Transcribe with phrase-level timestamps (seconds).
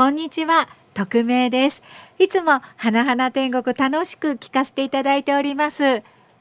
[0.00, 1.82] こんにちは、匿名です。
[2.18, 5.96] いつも花々天国楽しく聞かせていただいております。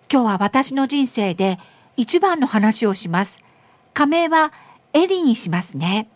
[0.09, 1.59] 今日は私の人生で
[1.97, 3.43] 一番の話をします。
[3.93, 4.53] 仮名は
[4.93, 6.07] エリにしますね。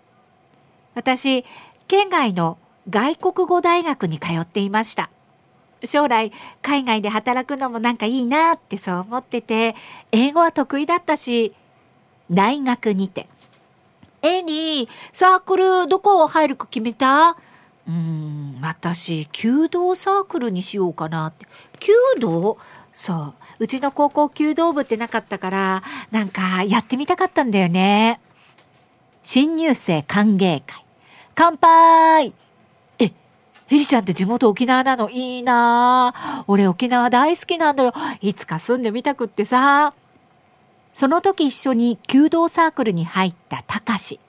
[0.95, 1.43] 私、
[1.89, 2.57] 県外の
[2.89, 5.09] 外国語大学に通っていました。
[5.83, 6.31] 将来
[6.61, 9.75] 海外で働くのもなんかいいなってそう思ってて、
[10.13, 11.53] 英語は得意だったし、
[12.31, 13.27] 大学にて
[14.23, 17.31] エリー、サークルどこを入るか決めた？
[17.31, 21.45] うーん、私、弓道サークルにしようかなって。
[21.81, 22.57] 弓道？
[22.93, 23.33] そう。
[23.59, 28.21] うちの高校弓道部ってなかったから、なんかやってみたかったんだよね。
[29.23, 30.85] 新入生歓迎会。
[31.35, 32.33] 乾杯
[32.99, 33.13] え、エ
[33.69, 35.09] リちゃんって地元沖縄なの？
[35.09, 37.93] いいな俺沖縄大好きなんだよ。
[38.21, 39.93] いつか住んでみたくってさ。
[40.93, 44.19] その時一緒に弓道サークルに入ったたかし。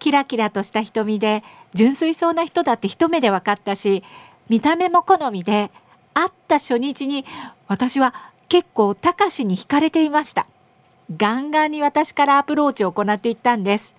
[0.00, 4.02] キラキラとした瞳で純粋そうな人だって一目で分かったし、
[4.48, 5.70] 見た目も好みで、
[6.12, 7.24] 会った初日に
[7.68, 8.12] 私は
[8.48, 10.46] 結構たかしに惹かれていました。
[11.16, 13.94] ガンガンに私からアプローチを行っていったんです。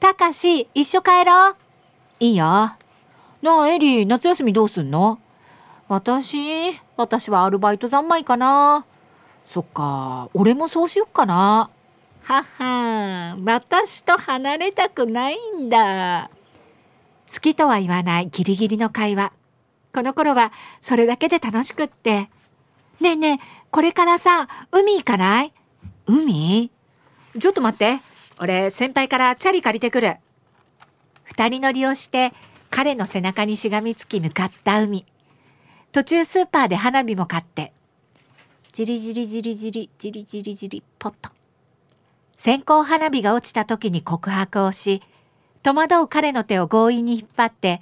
[0.00, 1.56] たかし、一緒帰ろう。
[2.20, 2.44] いいよ。
[2.44, 2.76] な
[3.42, 5.18] あ、エリー、夏休みどうすんの？
[5.88, 8.86] 私、私はアルバイト三昧かな。
[9.46, 11.70] そっか、俺もそうしよっかな。
[12.22, 16.30] はは私と離れたくないんだ。
[17.32, 19.32] 好きとは言わないギリギリの会話。
[19.92, 22.28] この頃はそれだけで楽しくって。
[23.00, 23.38] ねえねえ、
[23.70, 25.52] これからさ、海行かない？
[26.06, 26.70] 海？
[27.38, 28.00] ちょっと待って。
[28.38, 30.16] 俺、先輩からチャリ借りてくる。
[31.24, 32.32] 二人乗りをして、
[32.70, 35.04] 彼の背中にしがみつき向かった海。
[35.92, 37.72] 途中スーパーで花火も買って、
[38.74, 41.30] じりじりじりじり、じりじりじり、ポッと。
[42.36, 45.00] 線香花火が落ちた時に告白をし、
[45.62, 47.80] 戸惑う彼の手を強引に引っ張って、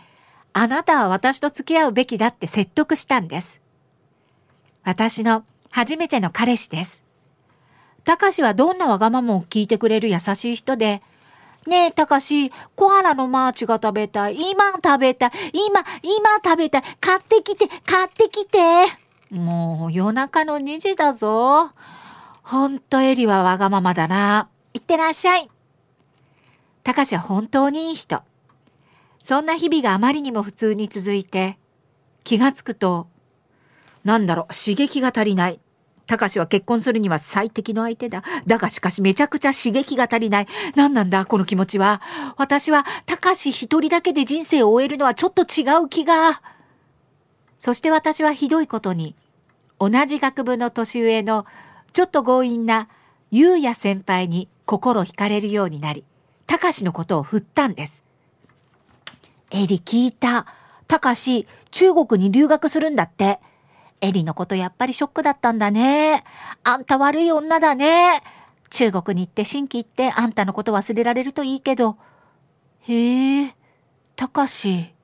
[0.53, 3.63] あなたは私と付き合うべきだって説得したんです。
[4.85, 7.03] 私の初めての彼氏です。
[8.05, 11.01] たかしはどんなわがままを聞いてくれる優しい人で、
[11.67, 14.37] ねえ、たかし、コアラのマーチが食べたい。
[14.51, 15.31] 今食べたい。
[15.55, 16.83] 今、今食べたい。
[17.01, 18.59] 買ってきて、買ってきて。
[19.33, 21.71] もう夜中の2時だぞ。
[22.43, 24.51] ほんとエリはわがままだな。
[24.75, 25.49] いってらっしゃい。
[26.85, 28.23] たかしは本当にいい人。
[29.25, 31.57] そんな日々があまりにも普通に続いて、
[32.25, 33.07] 気がつくと、
[34.05, 35.61] なんだろう、刺激が足りない。
[36.07, 38.23] たかしは結婚するには最適の相手だ。
[38.47, 40.47] だがしかしめちゃくちゃ刺激が足りない。
[40.75, 42.03] 何なんだ、この気持ちは。
[42.37, 46.43] 私は、たかし一人だけで人生を終えるのはちょっと違う気が。
[47.59, 49.15] そして私はひどいことに、
[49.83, 51.45] 同じ学部の年上の
[51.93, 52.87] ちょっと強引な
[53.33, 56.05] ゆうや先輩に心惹かれるようになり、
[56.47, 58.05] たかしのことを振ったんです。
[59.51, 60.47] エリ聞いた。
[60.87, 63.41] たかし、中国に留学するんだって。
[64.01, 66.23] エリのことやっぱりショックだったんだね。
[66.63, 68.23] あんた悪い女だね。
[68.71, 71.97] 中国に行って新規行ってあんたのこと忘れられるといいけど。
[72.83, 73.57] へえ、
[74.15, 74.95] たかし。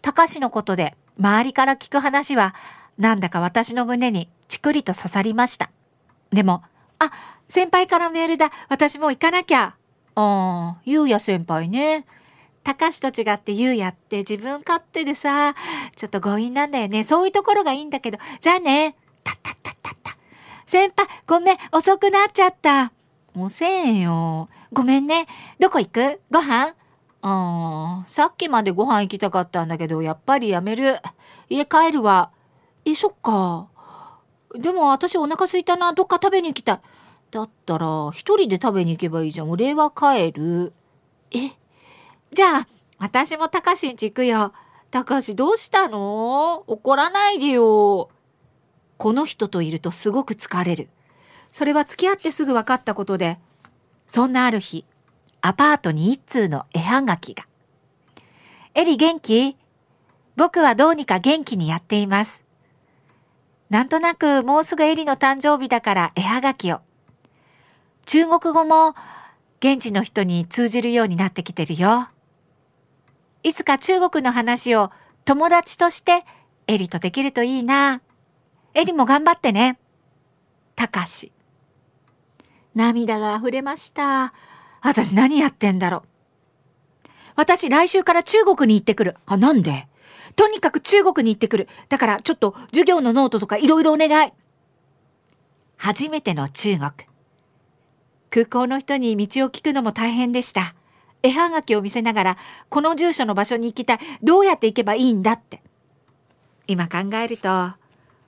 [0.00, 2.54] たかしのことで周りから聞く話は
[2.98, 5.70] なんだか私の胸にチクリと刺さりました。
[6.30, 6.62] でも、
[6.98, 7.10] あ、
[7.48, 8.50] 先輩からメールだ。
[8.68, 9.74] 私もう行かなきゃ。
[10.14, 12.06] ああ、ゆうや先輩ね。
[12.62, 15.54] たかしと違ってゆうやって自分勝手でさ、
[15.96, 17.02] ちょっと強引なんだよね。
[17.02, 18.18] そういうところがいいんだけど。
[18.40, 18.94] じゃあね。
[19.24, 20.16] たったったったった。
[20.66, 22.92] 先輩、ごめん、遅くなっちゃった。
[23.34, 24.48] もうせんよ。
[24.72, 25.26] ごめんね。
[25.58, 26.20] どこ行く？
[26.30, 26.74] ご飯？
[27.22, 31.00] ああ、さっきまでご飯行きたかったんだけど、やっぱりやめる。
[31.48, 32.30] 家帰るわ。
[32.84, 33.68] え、そっか。
[34.54, 35.92] でも私お腹すいたな。
[35.92, 36.80] どっか食べに行きたい。
[37.30, 39.50] だったら、一人で食べに行けばいいじゃん。
[39.50, 40.72] 俺は帰る。
[41.30, 41.52] え
[42.32, 44.52] じゃあ、私もたかしんち行くよ。
[44.90, 46.64] たかしどうしたの？
[46.66, 48.10] 怒らないでよ。
[48.98, 50.88] この人といるとすごく疲れる。
[51.50, 53.38] それは付き合ってすぐ分かったことで、
[54.06, 54.84] そんなある日、
[55.40, 57.46] アパートに一通の絵はがきが。
[58.74, 59.56] エリ元気？
[60.36, 62.42] 僕はどうにか元気にやっています。
[63.72, 66.80] なんとなくもうすぐエリの誕生日だから絵はがきを。
[68.04, 68.94] 中国語も
[69.60, 72.08] 現地の人に通じるようになってきてるよ。
[73.42, 74.90] いつか中国の話を
[75.24, 76.26] 友達として
[76.66, 78.02] エリとできるといいな。
[78.74, 79.78] エリも頑張ってね。
[80.76, 81.32] たかし。
[82.74, 84.34] 涙が溢れました。
[84.82, 86.02] 私何やってんだろ
[87.06, 87.08] う。
[87.36, 89.16] 私来週から中国に行ってくる。
[89.24, 89.88] あ、なんで？
[90.36, 91.68] とにかく中国に行ってくる。
[91.88, 94.32] だからちょっと授業のノートとかいろいろお願い。
[95.76, 96.90] 初めての中国。
[98.30, 100.74] 空港の人に道を聞くのも大変でした。
[101.22, 102.36] 絵はがきを見せながら、
[102.68, 103.98] この住所の場所に行きたい。
[104.22, 105.62] どうやって行けばいいんだって。
[106.66, 107.72] 今考えると、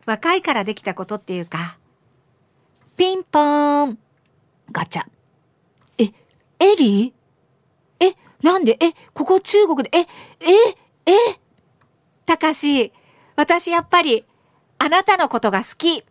[0.07, 1.79] 若いからできたことっていうか、
[2.97, 3.99] ピンポーン。
[4.71, 5.05] ガチャ。
[5.99, 6.05] え、
[6.59, 8.07] エリー？
[8.07, 8.77] え、なんで？
[8.81, 10.07] え、ここ中国で、え、え、
[11.07, 11.41] ええ
[12.25, 12.93] たかし、
[13.37, 14.25] 私やっぱり、
[14.79, 16.05] あなたのことが好き。